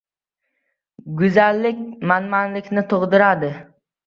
Go‘zallik 1.19 1.83
manmanlikni 2.13 2.85
tug‘diradi. 2.97 3.53